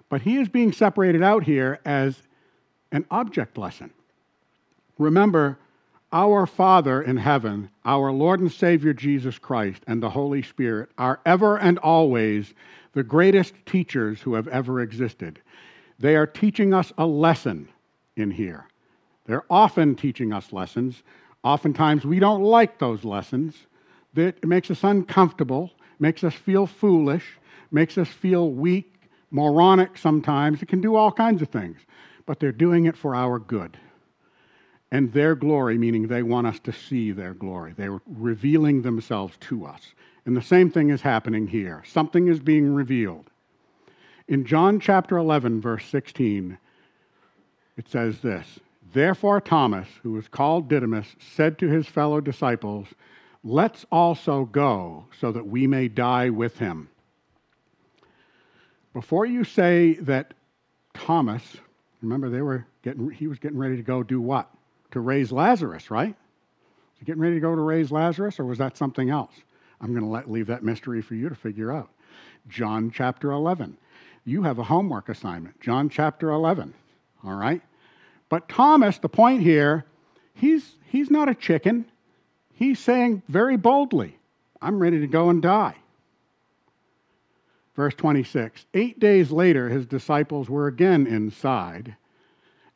[0.08, 2.22] But he is being separated out here as
[2.92, 3.90] an object lesson.
[4.98, 5.58] Remember,
[6.12, 11.20] our Father in heaven, our Lord and Savior Jesus Christ, and the Holy Spirit are
[11.26, 12.54] ever and always
[12.94, 15.40] the greatest teachers who have ever existed.
[15.98, 17.68] They are teaching us a lesson
[18.16, 18.66] in here.
[19.26, 21.02] They're often teaching us lessons.
[21.44, 23.54] Oftentimes, we don't like those lessons.
[24.16, 27.38] It makes us uncomfortable, makes us feel foolish,
[27.70, 28.94] makes us feel weak,
[29.30, 30.62] moronic sometimes.
[30.62, 31.78] It can do all kinds of things.
[32.26, 33.78] But they're doing it for our good.
[34.90, 37.74] And their glory, meaning they want us to see their glory.
[37.76, 39.92] They're revealing themselves to us.
[40.24, 41.82] And the same thing is happening here.
[41.86, 43.30] Something is being revealed.
[44.26, 46.58] In John chapter 11, verse 16,
[47.78, 48.60] it says this
[48.92, 52.88] Therefore, Thomas, who was called Didymus, said to his fellow disciples,
[53.44, 56.90] Let's also go so that we may die with him.
[58.92, 60.34] Before you say that
[60.94, 61.42] Thomas,
[62.02, 64.48] remember they were getting, he was getting ready to go do what?
[64.92, 66.08] To raise Lazarus, right?
[66.08, 69.32] Was he getting ready to go to raise Lazarus, or was that something else?
[69.80, 71.90] I'm going to let, leave that mystery for you to figure out.
[72.48, 73.76] John chapter 11
[74.28, 76.74] you have a homework assignment, John chapter 11.
[77.24, 77.62] All right?
[78.28, 79.86] But Thomas, the point here,
[80.34, 81.86] he's, he's not a chicken.
[82.52, 84.18] He's saying very boldly,
[84.60, 85.76] I'm ready to go and die.
[87.78, 91.94] Verse 26 Eight days later, his disciples were again inside,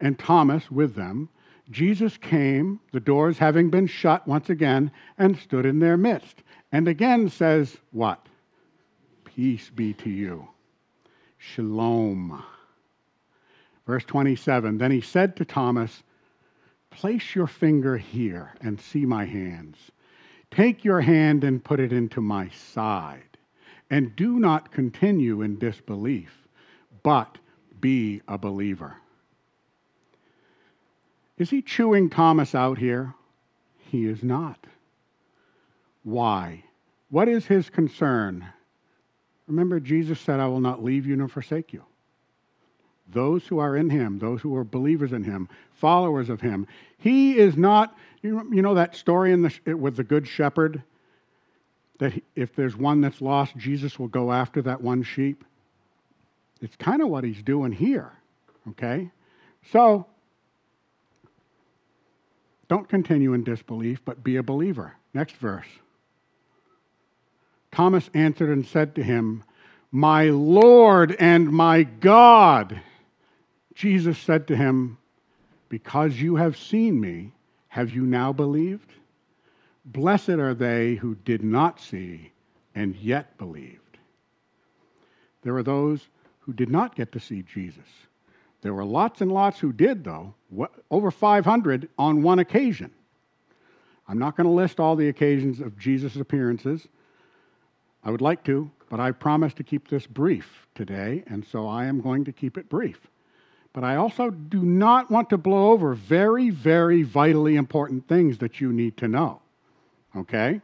[0.00, 1.28] and Thomas with them.
[1.72, 6.44] Jesus came, the doors having been shut once again, and stood in their midst.
[6.70, 8.28] And again says, What?
[9.24, 10.46] Peace be to you.
[11.36, 12.40] Shalom.
[13.84, 16.04] Verse 27 Then he said to Thomas,
[16.90, 19.78] Place your finger here and see my hands.
[20.52, 23.31] Take your hand and put it into my side.
[23.92, 26.32] And do not continue in disbelief,
[27.02, 27.36] but
[27.78, 28.96] be a believer.
[31.36, 33.12] Is he chewing Thomas out here?
[33.90, 34.66] He is not.
[36.04, 36.64] Why?
[37.10, 38.46] What is his concern?
[39.46, 41.84] Remember, Jesus said, I will not leave you nor forsake you.
[43.08, 47.36] Those who are in him, those who are believers in him, followers of him, he
[47.36, 50.82] is not, you know, that story in the, with the good shepherd?
[52.02, 55.44] That if there's one that's lost, Jesus will go after that one sheep.
[56.60, 58.10] It's kind of what he's doing here,
[58.70, 59.12] okay?
[59.70, 60.06] So,
[62.66, 64.94] don't continue in disbelief, but be a believer.
[65.14, 65.68] Next verse.
[67.70, 69.44] Thomas answered and said to him,
[69.92, 72.80] My Lord and my God.
[73.76, 74.98] Jesus said to him,
[75.68, 77.30] Because you have seen me,
[77.68, 78.92] have you now believed?
[79.84, 82.32] Blessed are they who did not see
[82.74, 83.98] and yet believed.
[85.42, 86.08] There are those
[86.40, 87.84] who did not get to see Jesus.
[88.62, 90.34] There were lots and lots who did, though,
[90.90, 92.92] over 500 on one occasion.
[94.08, 96.86] I'm not going to list all the occasions of Jesus' appearances.
[98.04, 101.86] I would like to, but I promised to keep this brief today, and so I
[101.86, 103.00] am going to keep it brief.
[103.72, 108.60] But I also do not want to blow over very, very vitally important things that
[108.60, 109.41] you need to know.
[110.16, 110.60] Okay?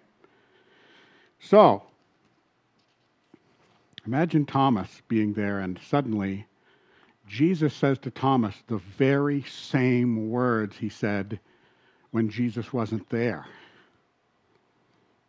[1.40, 1.82] So,
[4.06, 6.46] imagine Thomas being there, and suddenly
[7.28, 11.38] Jesus says to Thomas the very same words he said
[12.10, 13.46] when Jesus wasn't there.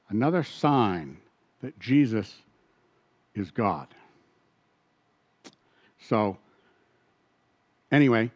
[0.08, 1.17] Another sign
[1.62, 2.34] that Jesus
[3.36, 3.88] is God.
[6.01, 6.38] So,
[7.91, 8.32] anyway,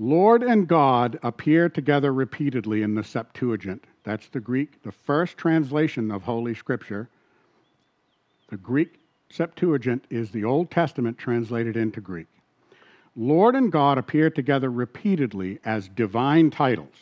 [0.00, 3.82] Lord and God appear together repeatedly in the Septuagint.
[4.04, 7.08] That's the Greek, the first translation of Holy Scripture.
[8.48, 12.28] The Greek Septuagint is the Old Testament translated into Greek.
[13.16, 16.94] Lord and God appear together repeatedly as divine titles,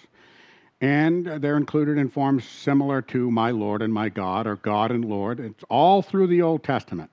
[0.80, 5.04] and they're included in forms similar to my Lord and my God or God and
[5.04, 5.38] Lord.
[5.38, 7.10] It's all through the Old Testament.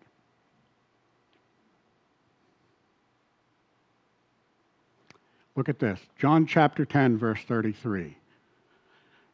[5.56, 8.18] Look at this John chapter 10, verse 33.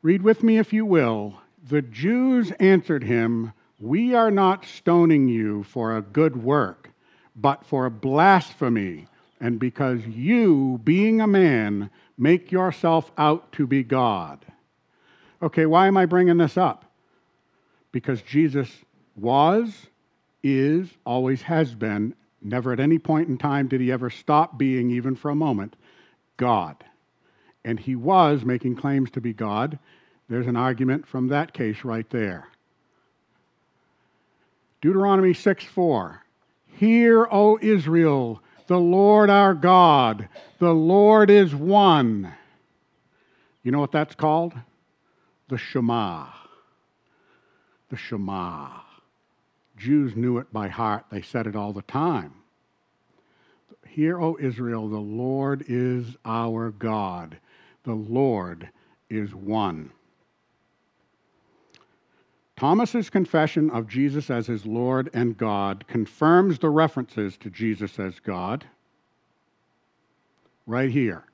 [0.01, 1.41] Read with me if you will.
[1.67, 6.89] The Jews answered him, we are not stoning you for a good work,
[7.35, 9.07] but for blasphemy,
[9.39, 14.45] and because you, being a man, make yourself out to be God.
[15.41, 16.91] Okay, why am I bringing this up?
[17.93, 18.69] Because Jesus
[19.15, 19.87] was,
[20.43, 24.91] is, always has been, never at any point in time did he ever stop being,
[24.91, 25.77] even for a moment,
[26.39, 26.83] God.
[27.63, 29.77] And he was making claims to be God.
[30.27, 32.47] There's an argument from that case right there.
[34.81, 36.23] Deuteronomy 6 4.
[36.77, 42.33] Hear, O Israel, the Lord our God, the Lord is one.
[43.61, 44.53] You know what that's called?
[45.49, 46.27] The Shema.
[47.89, 48.69] The Shema.
[49.75, 52.38] Jews knew it by heart, they said it all the time.
[53.99, 57.37] Hear, O Israel, the Lord is our God,
[57.83, 58.69] the Lord
[59.09, 59.91] is one.
[62.55, 68.21] Thomas's confession of Jesus as his Lord and God confirms the references to Jesus as
[68.21, 68.63] God.
[70.65, 71.25] Right here.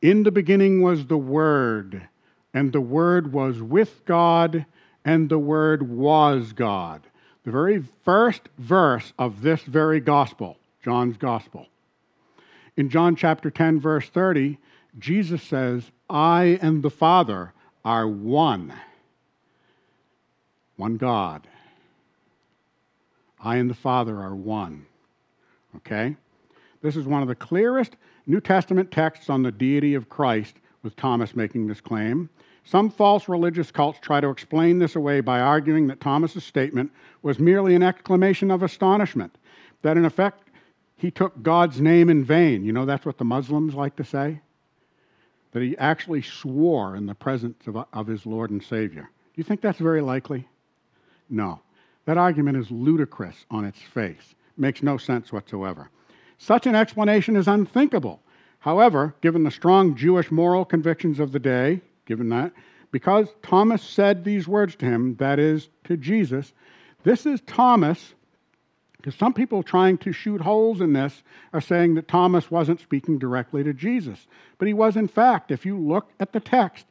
[0.00, 2.08] In the beginning was the Word,
[2.54, 4.64] and the Word was with God,
[5.04, 7.02] and the Word was God.
[7.44, 11.66] The very first verse of this very gospel, John's gospel.
[12.78, 14.56] In John chapter 10, verse 30,
[15.00, 17.52] Jesus says, I and the Father
[17.84, 18.72] are one
[20.76, 21.48] one God.
[23.40, 24.86] I and the Father are one.
[25.74, 26.14] Okay?
[26.80, 27.96] This is one of the clearest
[28.28, 30.54] New Testament texts on the deity of Christ,
[30.84, 32.30] with Thomas making this claim.
[32.62, 37.40] Some false religious cults try to explain this away by arguing that Thomas's statement was
[37.40, 39.36] merely an exclamation of astonishment,
[39.82, 40.47] that in effect
[40.98, 42.64] he took God's name in vain.
[42.64, 44.40] You know, that's what the Muslims like to say?
[45.52, 49.02] That he actually swore in the presence of, of his Lord and Savior.
[49.02, 50.46] Do you think that's very likely?
[51.30, 51.60] No.
[52.04, 55.88] That argument is ludicrous on its face, makes no sense whatsoever.
[56.36, 58.20] Such an explanation is unthinkable.
[58.58, 62.52] However, given the strong Jewish moral convictions of the day, given that,
[62.90, 66.52] because Thomas said these words to him, that is, to Jesus,
[67.04, 68.14] this is Thomas,
[68.98, 71.22] because some people trying to shoot holes in this
[71.52, 74.26] are saying that Thomas wasn't speaking directly to Jesus.
[74.58, 76.84] But he was, in fact, if you look at the text,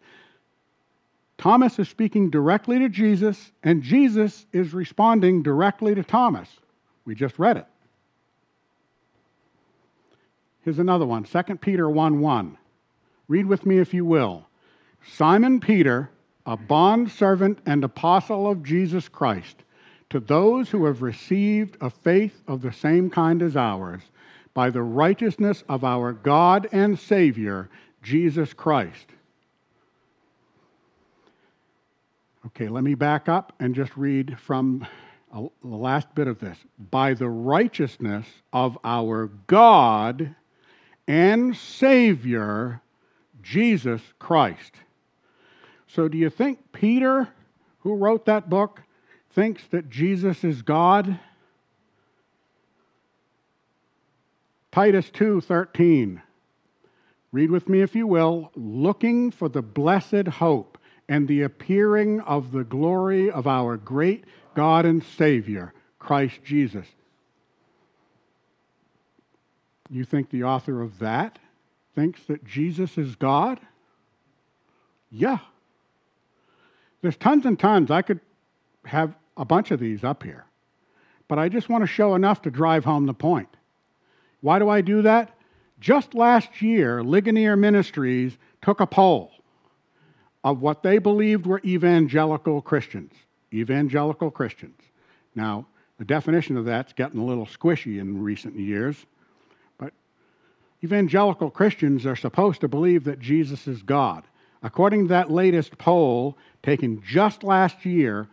[1.38, 6.50] Thomas is speaking directly to Jesus, and Jesus is responding directly to Thomas.
[7.06, 7.68] We just read it.
[10.62, 12.58] Here's another one 2 Peter 1 1.
[13.28, 14.48] Read with me if you will.
[15.06, 16.10] Simon Peter,
[16.46, 19.64] a bondservant and apostle of Jesus Christ,
[20.10, 24.02] to those who have received a faith of the same kind as ours,
[24.54, 27.70] by the righteousness of our God and Savior,
[28.02, 29.08] Jesus Christ.
[32.48, 34.88] Okay, let me back up and just read from
[35.34, 36.58] uh, the last bit of this.
[36.90, 40.34] By the righteousness of our God
[41.08, 42.82] and Savior,
[43.44, 44.74] Jesus Christ.
[45.88, 47.28] So, do you think Peter,
[47.80, 48.82] who wrote that book,
[49.32, 51.20] thinks that Jesus is God?
[54.72, 56.22] Titus 2:13.
[57.32, 60.78] Read with me if you will, looking for the blessed hope
[61.10, 64.24] and the appearing of the glory of our great
[64.56, 66.88] God and Savior, Christ Jesus.
[69.90, 71.40] You think the author of that
[71.96, 73.60] thinks that Jesus is God?
[75.10, 75.40] Yeah.
[77.02, 77.90] There's tons and tons.
[77.90, 78.20] I could
[78.88, 80.46] have a bunch of these up here.
[81.28, 83.50] But I just want to show enough to drive home the point.
[84.42, 85.38] Why do I do that?
[85.80, 89.32] Just last year, Ligonier Ministries took a poll
[90.44, 93.14] of what they believed were evangelical Christians.
[93.54, 94.80] Evangelical Christians.
[95.36, 95.68] Now,
[95.98, 99.06] the definition of that's getting a little squishy in recent years,
[99.78, 99.94] but
[100.84, 104.24] evangelical Christians are supposed to believe that Jesus is God.
[104.64, 108.28] According to that latest poll taken just last year,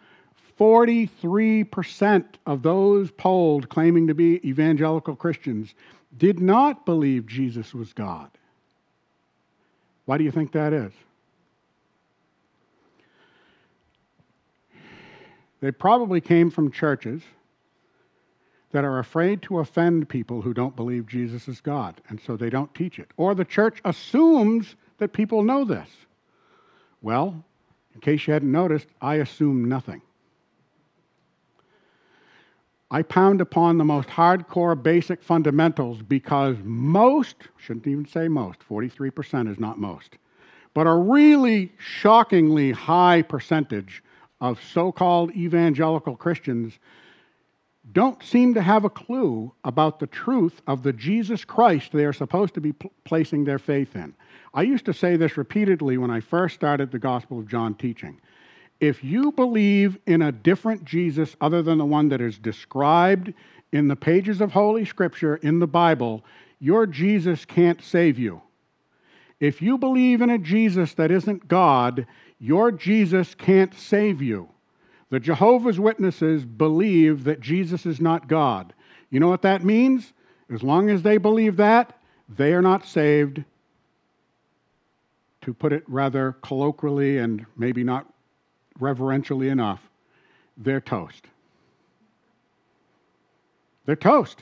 [0.59, 5.75] 43% of those polled claiming to be evangelical Christians
[6.17, 8.31] did not believe Jesus was God.
[10.05, 10.93] Why do you think that is?
[15.61, 17.23] They probably came from churches
[18.73, 22.51] that are afraid to offend people who don't believe Jesus is God, and so they
[22.51, 23.09] don't teach it.
[23.17, 25.89] Or the church assumes that people know this.
[27.01, 27.45] Well,
[27.95, 30.03] in case you hadn't noticed, I assume nothing.
[32.91, 39.51] I pound upon the most hardcore basic fundamentals because most, shouldn't even say most, 43%
[39.51, 40.17] is not most,
[40.75, 44.03] but a really shockingly high percentage
[44.41, 46.79] of so called evangelical Christians
[47.93, 52.13] don't seem to have a clue about the truth of the Jesus Christ they are
[52.13, 54.15] supposed to be p- placing their faith in.
[54.55, 58.21] I used to say this repeatedly when I first started the Gospel of John teaching.
[58.81, 63.33] If you believe in a different Jesus other than the one that is described
[63.73, 66.25] in the pages of Holy Scripture in the Bible,
[66.59, 68.43] your Jesus can't save you.
[69.41, 72.07] If you believe in a Jesus that isn't God,
[72.39, 74.49] your Jesus can't save you.
[75.11, 78.73] The Jehovah's Witnesses believe that Jesus is not God.
[79.11, 80.13] You know what that means?
[80.51, 81.99] As long as they believe that,
[82.29, 83.45] they are not saved.
[85.43, 88.14] To put it rather colloquially and maybe not
[88.81, 89.81] reverentially enough,
[90.57, 91.25] they're toast.
[93.87, 94.39] They're toast.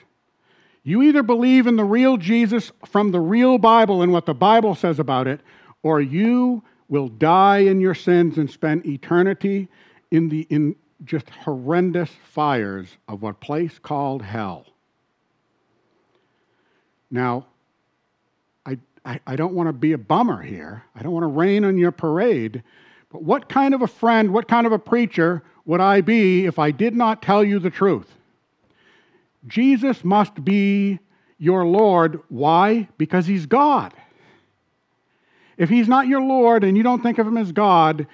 [0.84, 4.74] You either believe in the real Jesus from the real Bible and what the Bible
[4.74, 5.40] says about it,
[5.82, 9.68] or you will die in your sins and spend eternity
[10.10, 14.66] in the in just horrendous fires of a place called hell.
[17.10, 17.46] Now,
[18.64, 20.84] I, I, I don't want to be a bummer here.
[20.94, 22.62] I don't want to rain on your parade.
[23.12, 26.58] But what kind of a friend, what kind of a preacher would I be if
[26.58, 28.16] I did not tell you the truth?
[29.46, 30.98] Jesus must be
[31.38, 32.20] your Lord.
[32.28, 32.88] Why?
[32.96, 33.92] Because he's God.
[35.58, 38.06] If he's not your Lord and you don't think of him as God,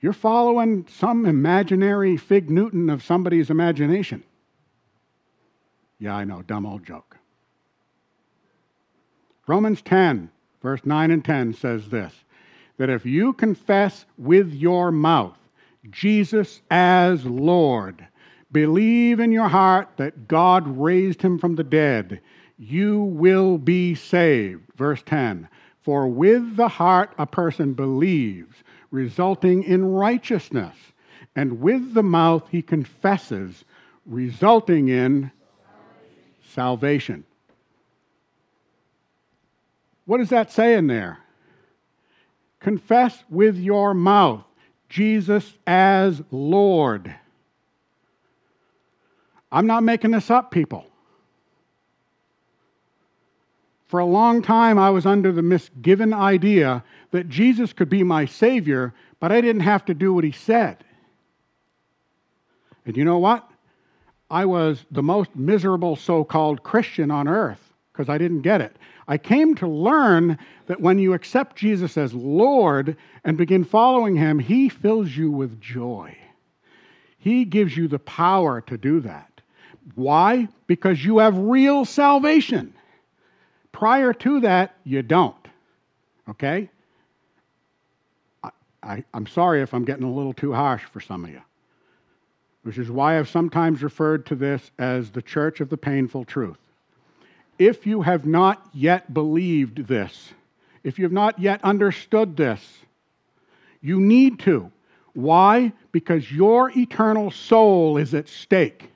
[0.00, 4.22] you're following some imaginary Fig Newton of somebody's imagination.
[5.98, 7.16] Yeah, I know, dumb old joke.
[9.46, 10.30] Romans 10,
[10.62, 12.12] verse 9 and 10 says this
[12.78, 15.36] that if you confess with your mouth
[15.90, 18.06] Jesus as Lord,
[18.50, 22.20] believe in your heart that God raised him from the dead,
[22.58, 24.62] you will be saved.
[24.76, 25.48] Verse 10
[25.82, 28.56] For with the heart a person believes
[28.90, 30.74] resulting in righteousness.
[31.36, 33.64] And with the mouth he confesses,
[34.06, 35.30] resulting in
[36.42, 37.24] salvation.
[40.04, 41.18] What does that say in there?
[42.60, 44.44] Confess with your mouth
[44.88, 47.14] Jesus as Lord.
[49.50, 50.86] I'm not making this up, people.
[53.86, 58.26] For a long time, I was under the misgiven idea that Jesus could be my
[58.26, 60.84] Savior, but I didn't have to do what He said.
[62.84, 63.48] And you know what?
[64.30, 68.76] I was the most miserable so called Christian on earth because I didn't get it.
[69.08, 74.38] I came to learn that when you accept Jesus as Lord and begin following Him,
[74.38, 76.16] He fills you with joy.
[77.16, 79.40] He gives you the power to do that.
[79.94, 80.48] Why?
[80.66, 82.74] Because you have real salvation.
[83.72, 85.34] Prior to that, you don't.
[86.28, 86.68] Okay?
[88.82, 91.42] I, am sorry if I'm getting a little too harsh for some of you,
[92.62, 96.58] which is why I've sometimes referred to this as the church of the painful truth.
[97.58, 100.32] If you have not yet believed this,
[100.84, 102.60] if you have not yet understood this,
[103.80, 104.70] you need to.
[105.12, 105.72] Why?
[105.90, 108.90] Because your eternal soul is at stake.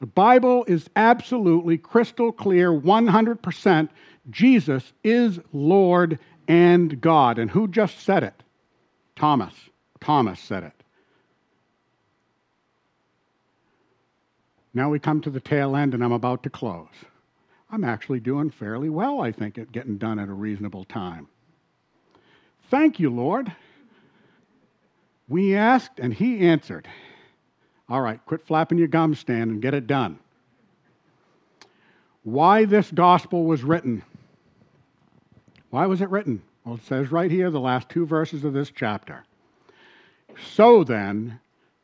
[0.00, 3.88] The Bible is absolutely crystal clear 100%
[4.30, 6.18] Jesus is Lord
[6.48, 7.38] and God.
[7.38, 8.42] And who just said it?
[9.14, 9.54] Thomas.
[10.00, 10.79] Thomas said it.
[14.72, 16.88] Now we come to the tail end, and I'm about to close.
[17.70, 21.28] I'm actually doing fairly well, I think, at getting done at a reasonable time.
[22.70, 23.52] Thank you, Lord.
[25.28, 26.88] We asked, and He answered.
[27.88, 30.18] All right, quit flapping your gums, Stan, and get it done.
[32.22, 34.02] Why this gospel was written.
[35.70, 36.42] Why was it written?
[36.64, 39.24] Well, it says right here, the last two verses of this chapter.
[40.54, 41.40] So then,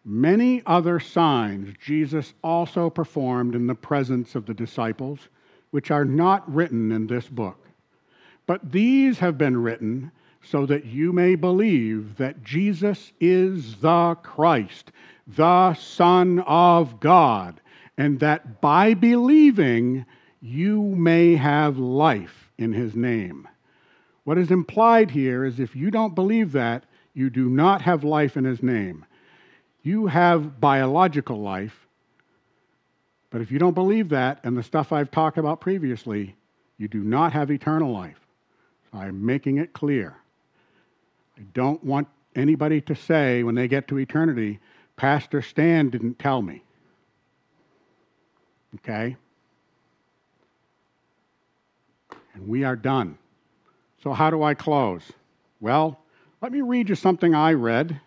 [0.07, 5.18] many other signs Jesus also performed in the presence of the disciples,
[5.72, 7.68] which are not written in this book.
[8.46, 14.92] But these have been written so that you may believe that Jesus is the Christ
[15.26, 17.61] the Son of God,
[17.98, 20.07] and that by believing
[20.40, 23.48] you may have life in his name.
[24.24, 26.84] What is implied here is if you don't believe that,
[27.14, 29.04] you do not have life in his name.
[29.87, 31.87] You have biological life,
[33.30, 36.34] but if you don't believe that and the stuff I've talked about previously,
[36.76, 38.18] you do not have eternal life.
[38.93, 40.16] I'm making it clear.
[41.39, 44.59] I don't want anybody to say when they get to eternity,
[44.97, 46.64] Pastor Stan didn't tell me.
[48.74, 49.14] Okay?
[52.34, 53.18] And we are done.
[54.03, 55.12] So, how do I close?
[55.61, 56.01] Well,
[56.43, 58.01] let me read you something I read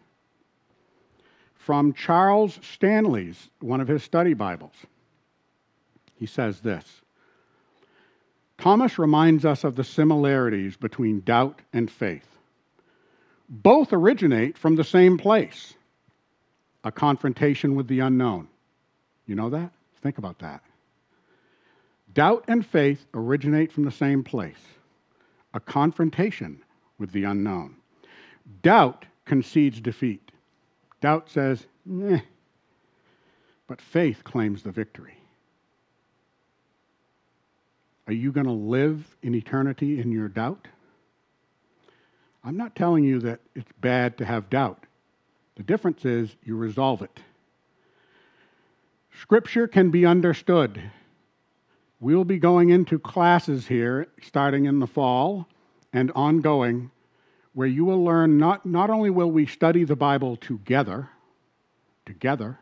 [1.69, 4.73] from Charles Stanley's, one of his study Bibles.
[6.15, 7.01] He says this
[8.57, 12.25] Thomas reminds us of the similarities between doubt and faith.
[13.47, 15.75] Both originate from the same place
[16.83, 18.47] a confrontation with the unknown.
[19.27, 19.69] You know that?
[20.01, 20.63] Think about that.
[22.15, 24.65] Doubt and faith originate from the same place
[25.53, 26.63] a confrontation
[26.97, 27.75] with the unknown.
[28.63, 30.28] Doubt concedes defeat.
[31.01, 32.21] Doubt says, "Meh,"
[33.67, 35.15] but faith claims the victory.
[38.07, 40.67] Are you going to live in eternity in your doubt?
[42.43, 44.85] I'm not telling you that it's bad to have doubt.
[45.55, 47.19] The difference is you resolve it.
[49.21, 50.81] Scripture can be understood.
[51.99, 55.47] We'll be going into classes here starting in the fall
[55.91, 56.91] and ongoing
[57.53, 61.09] where you will learn not, not only will we study the Bible together,
[62.05, 62.59] together,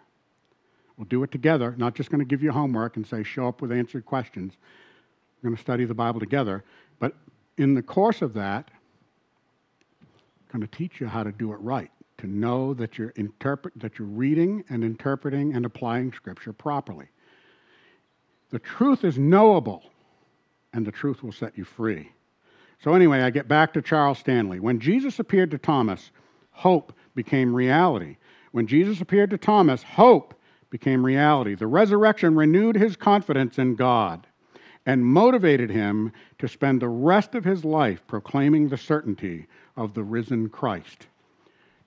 [0.98, 3.62] we'll do it together, not just going to give you homework and say, show up
[3.62, 4.54] with answered questions.
[5.42, 6.64] We're going to study the Bible together.
[7.00, 7.16] But
[7.58, 8.70] in the course of that,
[10.54, 13.74] I'm going to teach you how to do it right to know that you're, interpret,
[13.78, 17.08] that you're reading and interpreting and applying Scripture properly.
[18.50, 19.84] The truth is knowable,
[20.74, 22.12] and the truth will set you free.
[22.80, 24.60] So, anyway, I get back to Charles Stanley.
[24.60, 26.12] When Jesus appeared to Thomas,
[26.52, 28.18] hope became reality.
[28.52, 30.34] When Jesus appeared to Thomas, hope
[30.70, 31.56] became reality.
[31.56, 34.28] The resurrection renewed his confidence in God
[34.86, 40.04] and motivated him to spend the rest of his life proclaiming the certainty of the
[40.04, 41.08] risen Christ.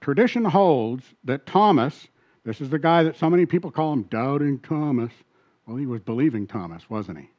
[0.00, 2.08] Tradition holds that Thomas,
[2.44, 5.12] this is the guy that so many people call him Doubting Thomas.
[5.66, 7.30] Well, he was believing Thomas, wasn't he?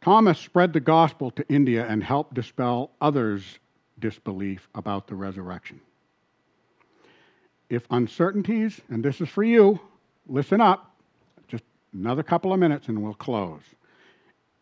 [0.00, 3.58] Thomas spread the gospel to India and helped dispel others'
[3.98, 5.80] disbelief about the resurrection.
[7.68, 9.80] If uncertainties, and this is for you,
[10.26, 10.94] listen up,
[11.48, 13.62] just another couple of minutes and we'll close.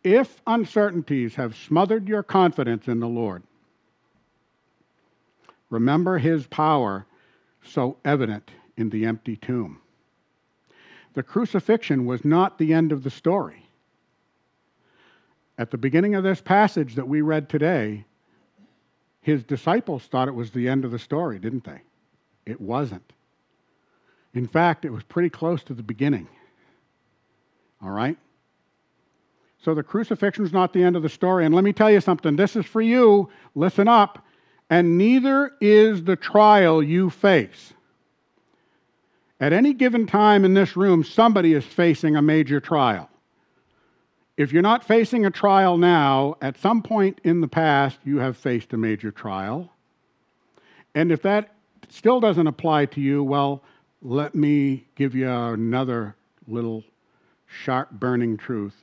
[0.03, 3.43] if uncertainties have smothered your confidence in the Lord,
[5.69, 7.05] remember his power
[7.63, 9.81] so evident in the empty tomb.
[11.13, 13.66] The crucifixion was not the end of the story.
[15.57, 18.05] At the beginning of this passage that we read today,
[19.21, 21.81] his disciples thought it was the end of the story, didn't they?
[22.45, 23.13] It wasn't.
[24.33, 26.27] In fact, it was pretty close to the beginning.
[27.81, 28.17] All right?
[29.59, 31.45] So the crucifixion is not the end of the story.
[31.45, 33.29] And let me tell you something this is for you.
[33.55, 34.23] Listen up.
[34.69, 37.73] And neither is the trial you face.
[39.39, 43.09] At any given time in this room, somebody is facing a major trial.
[44.37, 48.37] If you're not facing a trial now, at some point in the past, you have
[48.37, 49.73] faced a major trial.
[50.93, 51.55] And if that
[51.89, 53.63] still doesn't apply to you, well,
[54.03, 56.15] let me give you another
[56.47, 56.83] little
[57.47, 58.75] sharp burning truth.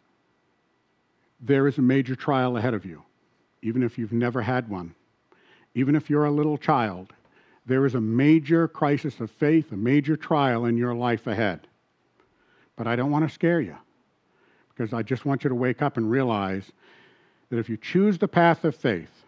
[1.41, 3.05] There is a major trial ahead of you,
[3.63, 4.93] even if you've never had one,
[5.77, 7.13] even if you're a little child.
[7.65, 11.69] There is a major crisis of faith, a major trial in your life ahead.
[12.75, 13.77] But I don't want to scare you
[14.75, 16.73] because I just want you to wake up and realize
[17.51, 19.25] that if you choose the path of faith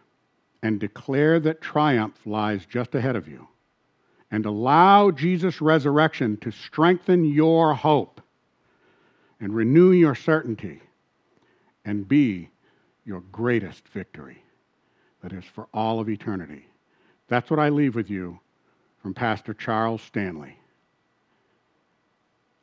[0.62, 3.46] and declare that triumph lies just ahead of you,
[4.30, 8.20] and allow Jesus' resurrection to strengthen your hope
[9.40, 10.80] and renew your certainty
[11.84, 12.50] and be
[13.04, 14.42] your greatest victory
[15.22, 16.66] that is for all of eternity.
[17.28, 18.40] That's what I leave with you
[19.00, 20.58] from Pastor Charles Stanley.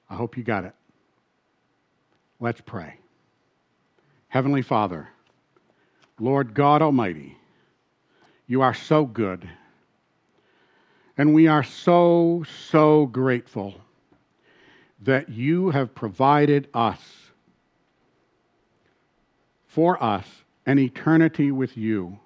[0.10, 0.74] I hope you got it.
[2.44, 2.96] Let's pray.
[4.28, 5.08] Heavenly Father,
[6.20, 7.38] Lord God Almighty,
[8.48, 9.50] you are so good.
[11.18, 13.76] And we are so, so grateful
[15.04, 17.00] that you have provided us,
[19.66, 20.28] for us,
[20.66, 22.20] an eternity with you.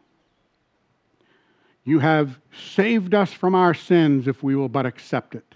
[1.83, 2.39] You have
[2.73, 5.53] saved us from our sins if we will but accept it.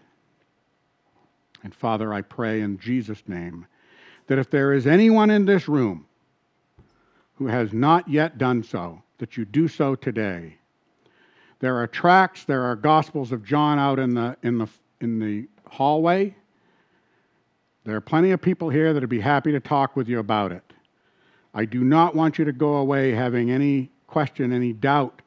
[1.64, 3.66] And Father, I pray in Jesus' name
[4.32, 6.06] that if there is anyone in this room
[7.36, 10.56] who has not yet done so, that you do so today.
[11.60, 14.70] There are tracts, there are Gospels of John out in the, in the,
[15.02, 16.34] in the hallway.
[17.84, 20.54] There are plenty of people here that would be happy to talk with you about
[20.54, 20.64] it.
[21.54, 25.22] I do not want you to go away having any question, any doubt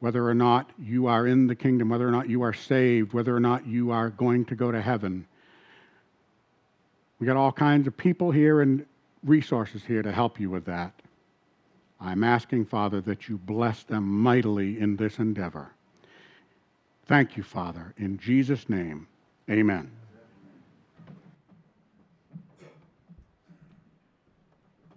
[0.00, 3.36] whether or not you are in the kingdom, whether or not you are saved, whether
[3.36, 5.24] or not you are going to go to heaven.
[7.20, 8.84] We got all kinds of people here and
[9.24, 10.92] resources here to help you with that.
[12.00, 15.70] I'm asking, Father, that you bless them mightily in this endeavor.
[17.06, 17.92] Thank you, Father.
[17.98, 19.06] In Jesus' name,
[19.50, 19.90] amen.